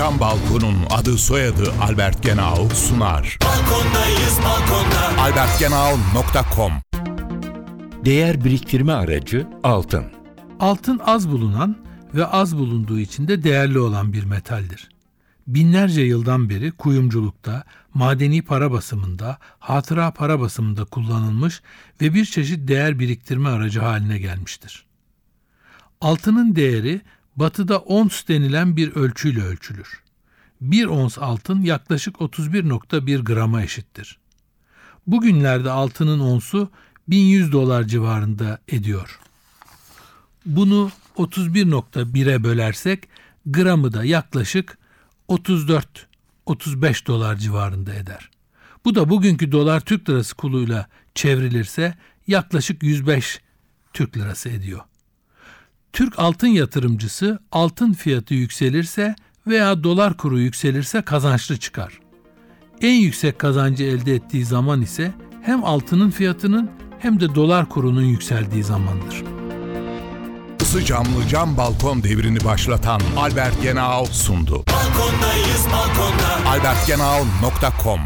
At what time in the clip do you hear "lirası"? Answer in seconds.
50.10-50.34, 54.16-54.48